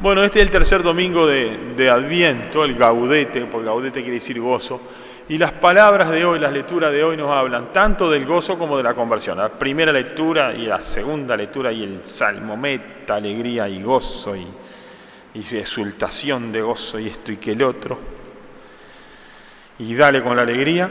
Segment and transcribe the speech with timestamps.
[0.00, 4.80] Bueno, este es el tercer domingo de, Adviento, el gaudete, porque gaudete quiere decir gozo.
[5.28, 8.78] Y las palabras de hoy, las lecturas de hoy nos hablan tanto del gozo como
[8.78, 9.36] de la conversión.
[9.36, 14.46] La primera lectura y la segunda lectura y el salmo, meta, alegría y gozo y,
[15.34, 17.98] y exultación de gozo y esto y que el otro.
[19.80, 20.90] Y dale con la alegría.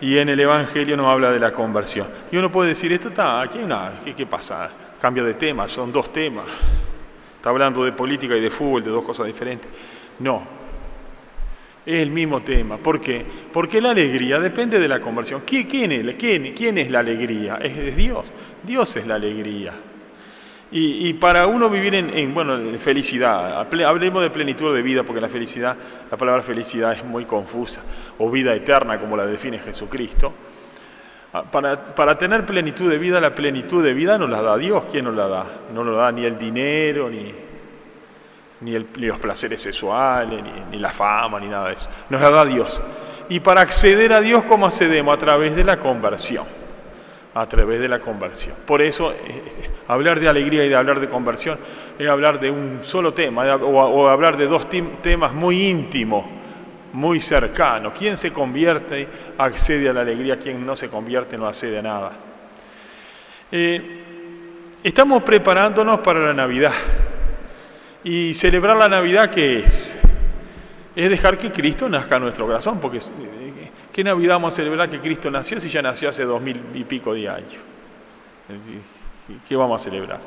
[0.00, 2.06] Y en el Evangelio nos habla de la conversión.
[2.32, 4.70] Y uno puede decir, esto está, aquí hay ¿qué, qué pasa?
[4.98, 6.46] Cambio de tema, son dos temas.
[7.36, 9.68] Está hablando de política y de fútbol, de dos cosas diferentes.
[10.18, 10.42] No,
[11.86, 12.76] es el mismo tema.
[12.78, 13.24] ¿Por qué?
[13.52, 15.42] Porque la alegría depende de la conversión.
[15.46, 17.58] ¿Quién es, quién, quién es la alegría?
[17.62, 18.32] Es Dios.
[18.64, 19.72] Dios es la alegría.
[20.72, 25.76] Y, para uno vivir en, bueno, felicidad, hablemos de plenitud de vida, porque la felicidad,
[26.10, 27.82] la palabra felicidad es muy confusa,
[28.18, 30.32] o vida eterna, como la define Jesucristo.
[31.36, 34.84] Ah, para, tener plenitud de vida, la plenitud de vida nos la da Dios.
[34.90, 35.44] ¿Quién nos la da?
[35.74, 37.30] No nos da ni el dinero, ni,
[38.62, 41.90] ni, los placeres sexuales, ni, la fama, ni nada de eso.
[42.08, 42.80] Nos la da Dios.
[43.28, 45.14] Y para acceder a Dios, ¿cómo accedemos?
[45.14, 46.46] A través de la conversión.
[47.34, 48.56] A través de la conversión.
[48.64, 51.58] Por eso, eh, eh, hablar de alegría y de hablar de conversión
[51.98, 54.66] es hablar de un solo tema, o, o hablar de dos
[55.02, 56.35] temas muy íntimos
[56.96, 57.92] muy cercano.
[57.92, 62.12] Quien se convierte accede a la alegría, quien no se convierte no accede a nada.
[63.52, 64.02] Eh,
[64.82, 66.72] estamos preparándonos para la Navidad.
[68.02, 69.94] Y celebrar la Navidad, ¿qué es?
[70.94, 74.88] Es dejar que Cristo nazca en nuestro corazón, porque eh, ¿qué Navidad vamos a celebrar
[74.88, 77.56] que Cristo nació si ya nació hace dos mil y pico de años?
[79.46, 80.20] ¿Qué vamos a celebrar?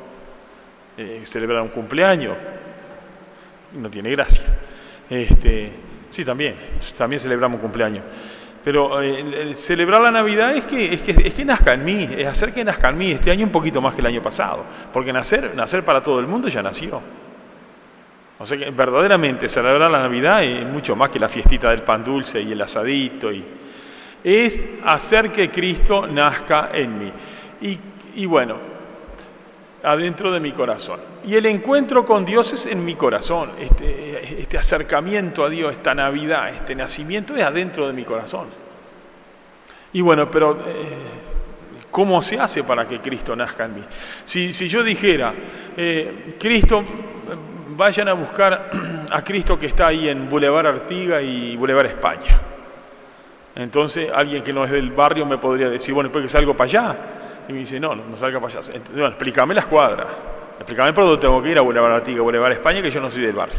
[0.96, 2.36] Eh, ¿Celebrar un cumpleaños?
[3.72, 4.44] No tiene gracia.
[5.08, 6.56] Este, Sí, también,
[6.96, 8.04] también celebramos cumpleaños.
[8.62, 12.26] Pero eh, celebrar la Navidad es que, es, que, es que nazca en mí, es
[12.26, 14.64] hacer que nazca en mí este año un poquito más que el año pasado.
[14.92, 17.00] Porque nacer, nacer para todo el mundo ya nació.
[18.38, 22.04] O sea que verdaderamente celebrar la Navidad es mucho más que la fiestita del pan
[22.04, 23.32] dulce y el asadito.
[23.32, 23.44] Y,
[24.22, 27.12] es hacer que Cristo nazca en mí.
[27.62, 27.78] Y,
[28.16, 28.58] y bueno,
[29.82, 31.00] adentro de mi corazón.
[31.24, 35.94] Y el encuentro con Dios es en mi corazón, este, este acercamiento a Dios, esta
[35.94, 38.48] Navidad, este nacimiento es adentro de mi corazón.
[39.92, 40.98] Y bueno, pero eh,
[41.90, 43.84] ¿cómo se hace para que Cristo nazca en mí?
[44.24, 45.34] Si, yo dijera,
[45.76, 46.84] eh, Cristo,
[47.76, 48.70] vayan a buscar
[49.10, 52.40] a Cristo que está ahí en Boulevard Artiga y Boulevard España.
[53.56, 56.66] Entonces alguien que no es del barrio me podría decir, bueno, pues que salgo para
[56.66, 56.96] allá.
[57.50, 58.72] Y me dice, no, no, salga para allá.
[59.08, 60.06] explícame las cuadras.
[60.56, 63.22] Explícame por dónde tengo que ir a Boulevard Artiga, Boulevard España, que yo no soy
[63.22, 63.58] del barrio.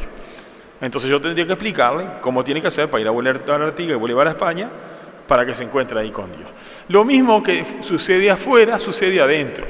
[0.80, 3.96] Entonces yo tendría que explicarle cómo tiene que hacer para ir a Boulevard Artiga y
[3.96, 4.70] Boulevard España
[5.28, 6.48] para que se encuentre ahí con Dios.
[6.88, 9.66] Lo mismo que sucede afuera, sucede adentro.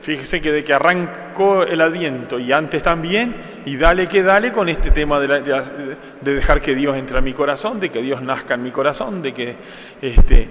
[0.00, 3.36] Fíjese que de que arrancó el adviento y antes también,
[3.66, 7.34] y dale que dale con este tema de, de, dejar que Dios entre a mi
[7.34, 9.56] corazón, de que Dios nazca en mi corazón, de que
[10.00, 10.48] este,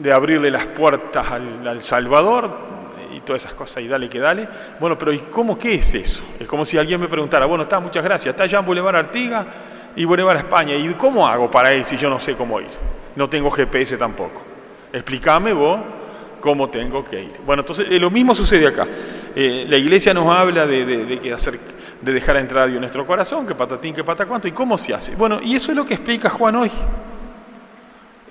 [0.00, 2.72] de abrirle las puertas al, Salvador
[3.14, 4.48] y todas esas cosas y dale que dale.
[4.80, 6.22] Bueno, pero ¿y cómo qué es eso?
[6.40, 9.46] Es como si alguien me preguntara, bueno, está, muchas gracias, está allá en Boulevard Artiga
[9.94, 12.68] y Boulevard España, ¿y cómo hago para ir si yo no sé cómo ir?
[13.14, 14.42] No tengo GPS tampoco.
[14.92, 15.80] Explícame vos
[16.40, 17.32] cómo tengo que ir.
[17.46, 18.86] Bueno, entonces eh, lo mismo sucede acá.
[19.34, 21.58] Eh, la iglesia nos habla de, que hacer,
[22.00, 24.76] de dejar entrar a Dios en nuestro corazón, que patatín, que pata cuánto, y cómo
[24.76, 25.14] se hace.
[25.14, 26.70] Bueno, y eso es lo que explica Juan hoy.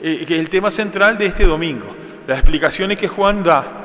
[0.04, 1.86] Eh, que el tema central de este domingo,
[2.26, 3.82] las explicaciones que Juan da,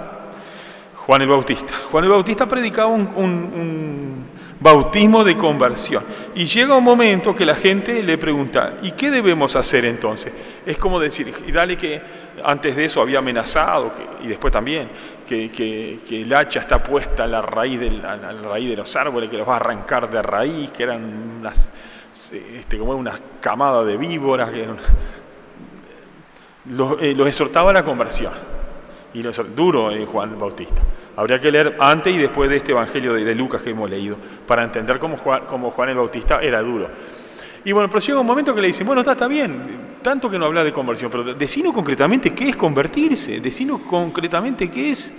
[0.94, 1.74] Juan el Bautista.
[1.90, 4.24] Juan el Bautista predicaba un,
[4.58, 6.02] bautismo de conversión.
[6.34, 10.32] Y llega un momento que la gente le pregunta, ¿y qué debemos hacer entonces?
[10.64, 12.00] Es como decir, y dale que
[12.42, 13.92] antes de eso había amenazado,
[14.24, 14.88] y después también,
[15.26, 19.36] que, el hacha está puesta a la, raíz de, la, raíz de los árboles, que
[19.36, 21.70] los va a arrancar de raíz, que eran unas,
[22.10, 24.66] este, como una camada de víboras, que
[27.00, 28.32] eh, los, exhortaba a la conversión.
[29.14, 30.82] Y lo duro eh, Juan Bautista.
[31.16, 34.16] Habría que leer antes y después de este Evangelio de, Lucas que hemos leído,
[34.46, 36.88] para entender cómo Juan, Juan el Bautista era duro.
[37.64, 40.38] Y bueno, pero llega un momento que le dicen, bueno, está, está bien, tanto que
[40.38, 45.12] no habla de conversión, pero decino concretamente qué es convertirse, decino concretamente qué es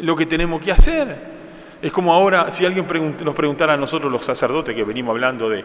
[0.00, 1.33] lo que tenemos que hacer.
[1.82, 2.86] Es como ahora, si alguien
[3.24, 5.64] nos preguntara a nosotros los sacerdotes que venimos hablando de,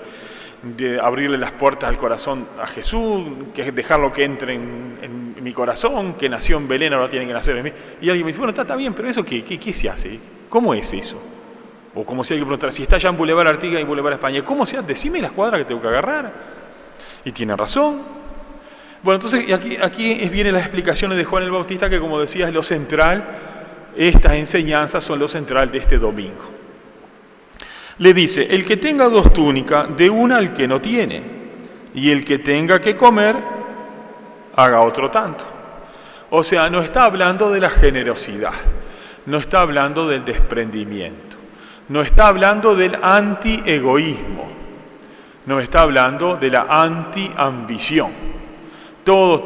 [1.02, 3.24] abrirle las puertas al corazón a Jesús,
[3.54, 7.56] que dejarlo que entre en, mi corazón, que nació en Belén, ahora tiene que nacer
[7.56, 7.72] en mí.
[8.02, 10.20] Y alguien me dice, bueno, está, bien, pero ¿eso qué, qué, se hace?
[10.50, 11.22] ¿Cómo es eso?
[11.96, 14.66] O como si alguien preguntara, si está ya en Boulevard Artigas y Boulevard España, ¿cómo
[14.66, 14.88] se hace?
[14.88, 16.34] Decime las cuadras que tengo que agarrar.
[17.24, 18.02] Y tiene razón.
[19.02, 22.54] Bueno, entonces aquí, aquí vienen las explicaciones de Juan el Bautista, que como decía es
[22.54, 23.24] lo central,
[24.08, 26.50] estas enseñanzas son lo central de este domingo.
[27.98, 31.22] Le dice, el que tenga dos túnicas, de una al que no tiene,
[31.94, 33.36] y el que tenga que comer,
[34.56, 35.44] haga otro tanto.
[36.30, 38.54] O sea, no está hablando de la generosidad,
[39.26, 41.36] no está hablando del desprendimiento,
[41.90, 44.48] no está hablando del anti-egoísmo,
[45.46, 48.12] no está hablando de la anti-ambición.
[49.04, 49.42] Todos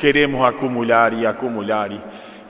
[0.00, 1.90] queremos acumular y acumular.
[1.90, 2.00] Y,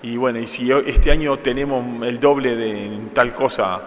[0.03, 3.81] y, bueno, y si este año tenemos el doble de tal cosa,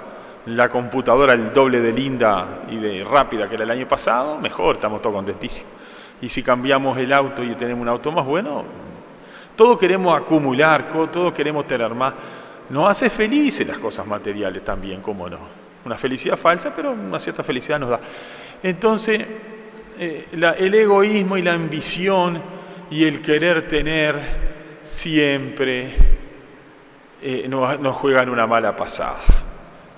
[0.46, 4.76] la computadora el doble de linda y de rápida que era el año pasado, mejor,
[4.76, 5.72] estamos todos contentísimos.
[6.22, 8.64] Y si cambiamos el auto y tenemos un auto más bueno,
[9.56, 12.14] todos queremos acumular, todos queremos tener más.
[12.70, 15.40] Nos hace felices las cosas materiales también, cómo no.
[15.86, 18.00] Una felicidad falsa, pero una cierta felicidad nos da.
[18.64, 19.26] Entonces,
[20.00, 22.42] eh, el egoísmo y la ambición
[22.90, 24.45] y el querer tener
[24.86, 25.94] siempre
[27.22, 29.18] eh, nos, juegan una mala pasada.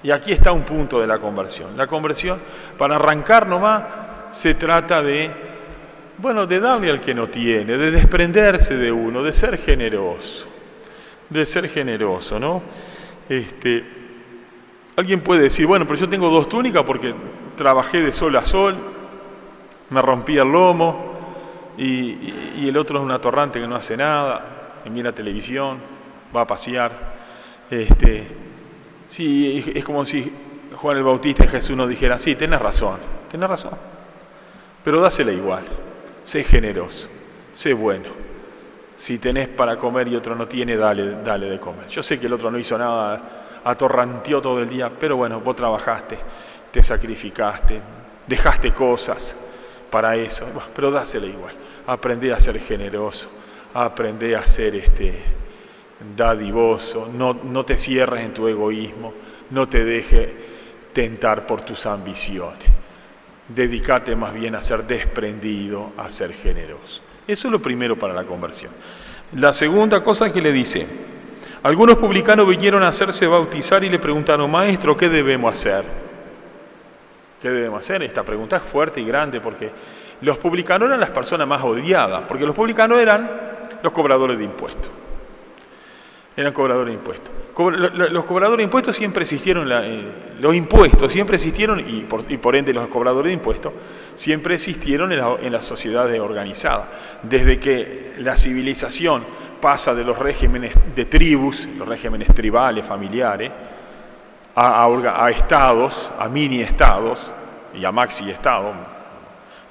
[0.02, 1.76] Y aquí está un punto de la conversión.
[1.76, 2.40] La conversión,
[2.78, 3.84] para arrancar nomás,
[4.32, 5.32] se trata de,
[6.18, 10.48] bueno, de darle al que no tiene, de desprenderse de uno, de ser generoso,
[11.30, 12.62] de ser generoso, ¿no?
[13.28, 13.84] Este,
[14.96, 17.14] alguien puede decir, bueno, pero yo tengo dos túnicas porque
[17.56, 18.76] trabajé de sol a sol,
[19.90, 21.14] me rompí el lomo
[21.78, 24.57] y, el otro es un atorrante que no hace nada,
[24.90, 25.80] mira televisión,
[26.36, 27.18] va a pasear.
[27.70, 28.28] Este,
[29.08, 30.32] Sí, es como si
[30.76, 32.98] Juan el Bautista y Jesús nos dijeran, sí, tenés razón,
[33.32, 33.72] tenés razón,
[34.84, 35.64] pero dásela igual,
[36.24, 37.08] sé generoso,
[37.54, 38.28] sé bueno.
[38.98, 41.88] Si tenés para comer y otro no tiene, dale, dale de comer.
[41.88, 43.22] Yo sé que el otro no hizo nada,
[43.64, 46.18] atorranteó todo el día, pero bueno, vos trabajaste,
[46.72, 47.80] te sacrificaste,
[48.28, 49.36] dejaste cosas
[49.90, 51.54] para eso, pero dásela igual.
[51.86, 53.30] Aprendé a ser generoso,
[53.74, 55.22] aprendé a ser este,
[56.16, 59.14] dadivoso, no, no te cierres en tu egoísmo,
[59.50, 60.36] no te deje
[60.94, 62.68] tentar por tus ambiciones.
[63.48, 67.02] Dedícate más bien a ser desprendido, a ser generoso.
[67.28, 68.72] Eso es lo primero para la conversión.
[69.36, 70.86] La segunda cosa que le dice,
[71.64, 75.84] algunos publicanos vinieron a hacerse bautizar y le preguntaron, maestro, ¿qué debemos hacer?
[77.42, 78.04] ¿Qué debemos hacer?
[78.04, 79.72] Esta pregunta es fuerte y grande porque
[80.22, 84.92] los publicanos eran las personas más odiadas, porque los publicanos eran los cobradores de impuestos
[86.38, 87.34] eran cobradores de impuestos.
[88.12, 90.06] Los cobradores de impuestos siempre existieron, eh,
[90.40, 93.74] los impuestos siempre existieron, y por, ende los cobradores de impuestos,
[94.14, 96.86] siempre existieron en, las sociedades organizadas.
[97.24, 99.24] Desde que la civilización
[99.60, 103.52] pasa de los regímenes de tribus, los regímenes tribales, familiares,
[104.54, 107.32] a, a estados, a mini estados
[107.74, 108.76] y a maxi estados,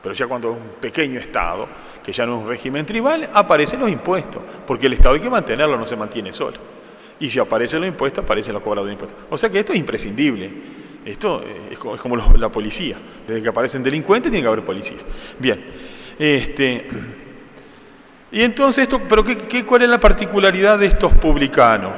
[0.07, 1.67] pero ya cuando es un pequeño Estado,
[2.01, 5.29] que ya no es un régimen tribal, aparecen los impuestos, porque el Estado hay que
[5.29, 6.59] mantenerlo, no se mantiene solo.
[7.19, 9.27] Y si aparecen los impuestos, aparecen los cobradores de impuestos.
[9.29, 10.49] O sea que esto es imprescindible.
[11.05, 12.97] Esto es como la policía.
[13.27, 14.99] Desde que aparecen delincuentes tiene que haber policía.
[15.41, 15.65] Bien.
[16.17, 16.87] Este,
[18.31, 21.95] y entonces, esto, ¿pero qué, cuál es la particularidad de estos publicanos?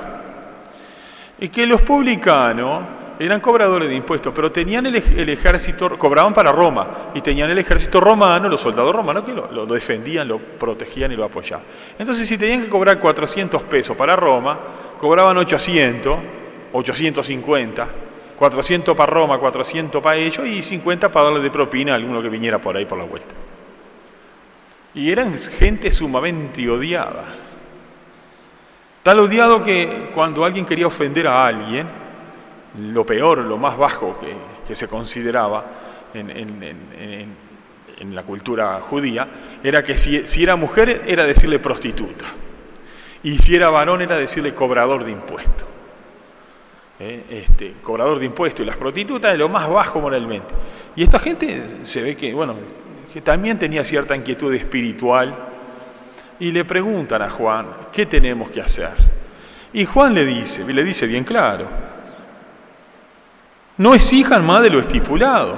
[1.53, 2.85] Que los publicanos
[3.19, 4.95] eran cobradores de impuestos, pero tenían el,
[5.29, 10.29] ejército, cobraban para Roma, y tenían el ejército romano, los soldados romanos que lo, defendían,
[10.29, 11.65] lo protegían y lo apoyaban.
[11.99, 14.59] Entonces, si tenían que cobrar 400 pesos para Roma,
[14.99, 16.17] cobraban 800,
[16.73, 17.89] 850,
[18.39, 22.29] 400 para Roma, 400 para ellos, y 50 para darle de propina a alguno que
[22.29, 23.35] viniera por ahí por la vuelta.
[24.95, 27.25] Y eran gente sumamente odiada.
[29.03, 32.08] Tal odiado que cuando alguien quería ofender a alguien,
[32.79, 35.65] lo peor, lo más bajo que, se consideraba
[36.15, 37.49] en,
[38.15, 39.29] la cultura judía,
[39.63, 42.27] era que si, era mujer era decirle prostituta,
[43.23, 45.67] y si era varón era decirle cobrador de impuestos.
[47.01, 47.25] ¿Eh?
[47.31, 50.53] Este, cobrador de impuestos y las prostitutas es lo más bajo moralmente.
[50.97, 52.57] Y esta gente se ve que, bueno,
[53.13, 55.35] que también tenía cierta inquietud espiritual
[56.41, 58.91] y le preguntan a Juan, ¿qué tenemos que hacer?
[59.73, 61.69] Y Juan le dice, le dice bien claro,
[63.79, 65.53] no exijan más de lo estipulado.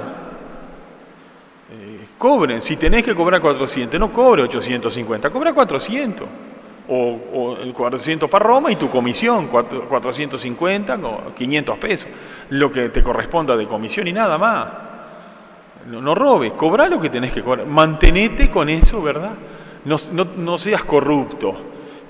[1.73, 6.27] Eh, cobren, si tenés que cobrar 400, no cobre 850, cobra 400.
[6.93, 12.09] O, el 400 para Roma y tu comisión, 450 o 500 pesos,
[12.49, 14.69] lo que te corresponda de comisión y nada más.
[15.87, 19.35] No, no robes, cobra lo que tenés que cobrar, mantenete con eso, ¿verdad?
[19.85, 19.97] No,
[20.37, 21.55] no seas corrupto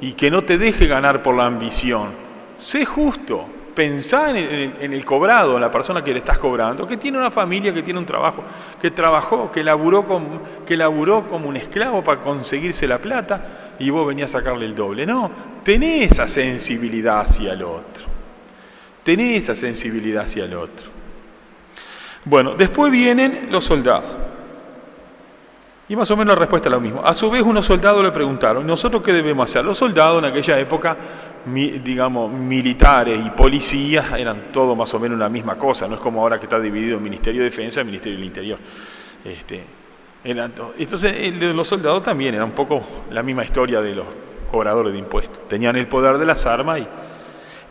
[0.00, 2.09] y que no te deje ganar por la ambición.
[2.57, 7.19] Sé justo, pensá en el, cobrado, en la persona que le estás cobrando, que tiene
[7.19, 8.43] una familia, que tiene un trabajo,
[8.81, 13.91] que trabajó, que laburó, como, que laburó como un esclavo para conseguirse la plata y
[13.91, 15.07] vos venías a sacarle el doble.
[15.07, 15.31] No,
[15.62, 18.05] tenés esa sensibilidad hacia el otro.
[19.03, 20.91] Tenés esa sensibilidad hacia el otro.
[22.25, 24.29] Bueno, después vienen los soldados.
[25.90, 27.00] Y más o menos la respuesta es la misma.
[27.00, 29.64] A su vez, unos soldados le preguntaron, ¿nosotros qué debemos hacer?
[29.64, 30.97] Los soldados en aquella época,
[31.44, 36.20] digamos, militares y policías eran todo más o menos la misma cosa, no es como
[36.20, 38.59] ahora que está dividido el Ministerio de Defensa y el Ministerio del Interior.
[39.25, 39.64] Este,
[40.23, 44.06] entonces, los soldados también era un poco la misma historia de los
[44.49, 45.49] cobradores de impuestos.
[45.49, 46.87] Tenían el poder de las armas y,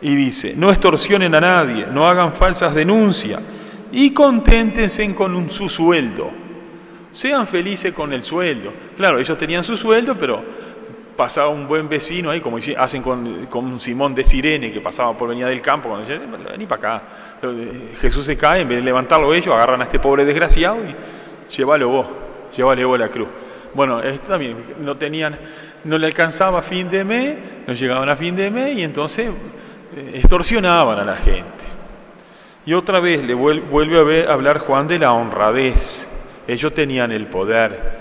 [0.06, 3.40] y dice, no extorsionen a nadie, no hagan falsas denuncias
[3.90, 6.39] y conténtense con su sueldo
[7.10, 8.72] sean felices con el sueldo.
[8.96, 10.42] Claro, ellos tenían su sueldo, pero
[11.16, 15.46] pasaba un buen vecino ahí, como hacen con, Simón de Sirene, que pasaba por venía
[15.46, 17.02] del campo, cuando decían, vení para acá.
[18.00, 20.94] Jesús se cae, en vez de levantarlo ellos, agarran a este pobre desgraciado y
[21.54, 22.06] llévalo vos,
[22.56, 23.28] llévale vos la cruz.
[23.74, 25.38] Bueno, esto también, no tenían,
[25.84, 29.28] no le alcanzaba fin de mes, no llegaban a fin de mes y entonces
[29.96, 31.64] eh, extorsionaban a la gente.
[32.64, 36.09] Y otra vez le vuelve a, ver, hablar Juan de la honradez
[36.52, 38.00] ellos tenían el poder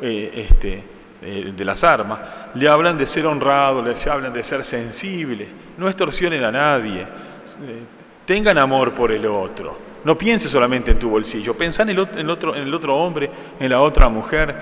[0.00, 0.84] eh, este,
[1.22, 2.20] eh, de las armas,
[2.54, 7.06] le hablan de ser honrado, les hablan de ser sensible, no extorsionen a nadie, eh,
[8.24, 12.54] tengan amor por el otro, no piense solamente en tu bolsillo, pensá en el, otro,
[12.54, 13.28] en el otro hombre,
[13.58, 14.54] en la otra mujer,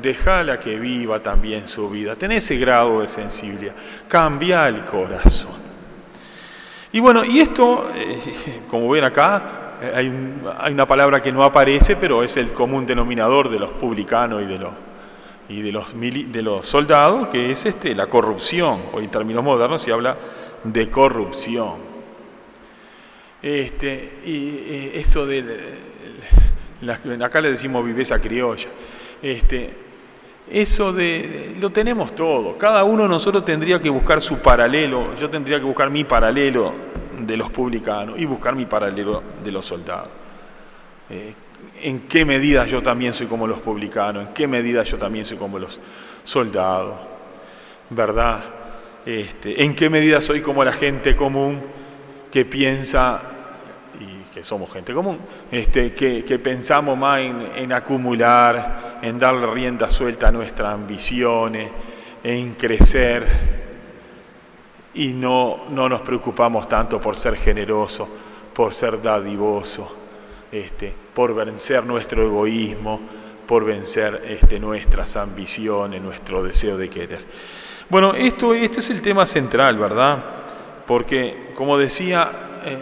[0.00, 3.74] déjala que viva también su vida, ten ese grado de sensibilidad,
[4.06, 5.64] cambia el corazón.
[6.92, 7.90] Y bueno, y esto,
[8.68, 13.50] como ven acá, eh, hay, una palabra que no aparece, pero es el común denominador
[13.50, 14.72] de los publicanos y de los,
[15.48, 18.82] y de los, de los soldados, que es este, la corrupción.
[18.92, 20.16] Hoy en términos modernos se habla
[20.64, 21.94] de corrupción.
[23.42, 25.44] Este, y eso de,
[27.22, 28.68] acá le decimos viveza criolla.
[29.20, 29.70] Este,
[30.50, 32.56] eso de, lo tenemos todo.
[32.56, 35.14] Cada uno de nosotros tendría que buscar su paralelo.
[35.14, 39.64] Yo tendría que buscar mi paralelo de los publicanos y buscar mi paralelo de los
[39.66, 40.08] soldados.
[41.10, 41.34] Eh,
[41.82, 44.28] ¿En qué medida yo también soy como los publicanos?
[44.28, 45.80] ¿En qué medida yo también soy como los
[46.24, 46.96] soldados?
[47.90, 48.40] ¿Verdad?
[49.04, 51.60] Este, ¿En qué medida soy como la gente común
[52.30, 53.20] que piensa,
[54.00, 55.18] y que somos gente común,
[55.50, 61.70] este, que, pensamos más en, acumular, en darle rienda suelta a nuestras ambiciones,
[62.22, 63.63] en crecer?
[64.94, 68.08] Y no, no nos preocupamos tanto por ser generoso,
[68.52, 69.92] por ser dadivoso,
[70.52, 73.00] este, por vencer nuestro egoísmo,
[73.46, 77.24] por vencer este, nuestras ambiciones, nuestro deseo de querer.
[77.90, 80.24] Bueno, esto, este es el tema central, ¿verdad?
[80.86, 82.30] Porque, como decía,
[82.64, 82.78] eh,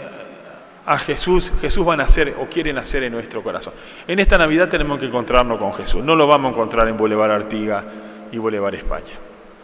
[0.84, 3.72] a Jesús, Jesús va a nacer o quiere nacer en nuestro corazón.
[4.06, 6.04] En esta Navidad tenemos que encontrarnos con Jesús.
[6.04, 7.84] No lo vamos a encontrar en Boulevard Artiga
[8.30, 9.12] y Boulevard España.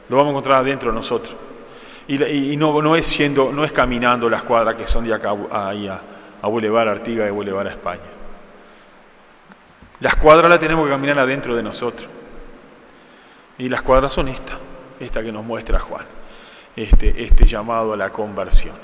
[0.09, 1.37] Lo vamos a encontrar dentro de nosotros.
[2.09, 5.87] Y, no, no, es siendo, no es caminando las cuadras que son de acá ahí
[5.87, 6.01] a,
[6.41, 8.01] a Boulevard Artiga y Boulevard a España.
[10.01, 12.09] Las cuadras las tenemos que caminar adentro de nosotros.
[13.59, 14.57] Y las cuadras son estas,
[15.01, 16.07] esta que nos muestra Juan,
[16.77, 18.75] este, este llamado a la conversión.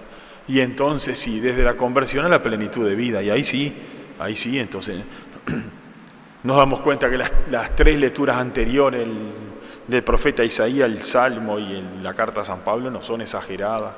[0.49, 3.23] Y entonces sí, desde la conversión a la plenitud de vida.
[3.23, 3.73] Y ahí sí,
[4.19, 5.03] ahí sí, entonces
[6.43, 9.29] nos damos cuenta que las, las tres lecturas anteriores, el,
[9.87, 13.93] del profeta Isaías, el Salmo y la carta a San Pablo no son exageradas,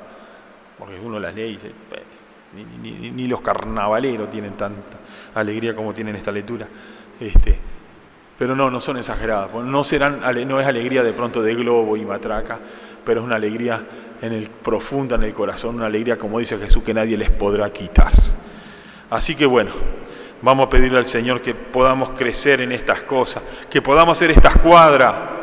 [0.77, 4.97] porque uno las lee y ni, los carnavaleros tienen tanta
[5.35, 6.67] alegría como tienen esta lectura.
[7.19, 7.57] Este,
[8.37, 12.05] pero no, no son exageradas, no, serán, no es alegría de pronto de globo y
[12.05, 12.59] matraca,
[13.03, 13.81] pero es una alegría
[14.21, 17.71] en el, profunda en el corazón, una alegría, como dice Jesús, que nadie les podrá
[17.71, 18.11] quitar.
[19.09, 19.71] Así que bueno,
[20.41, 24.57] vamos a pedirle al Señor que podamos crecer en estas cosas, que podamos hacer estas
[24.57, 25.36] cuadras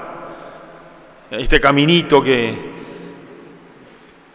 [1.38, 2.56] este caminito que,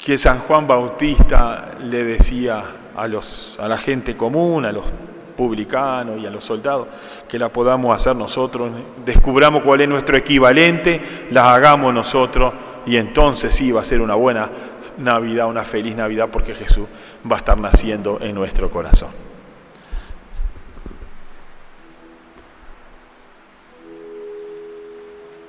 [0.03, 2.63] que San Juan Bautista le decía
[2.95, 4.85] a, los, a la gente común, a los
[5.37, 6.87] publicanos y a los soldados,
[7.27, 8.71] que la podamos hacer nosotros,
[9.05, 11.01] descubramos cuál es nuestro equivalente,
[11.31, 12.53] la hagamos nosotros
[12.85, 14.49] y entonces sí va a ser una buena
[14.97, 16.85] Navidad, una feliz Navidad porque Jesús
[17.29, 19.28] va a estar naciendo en nuestro corazón.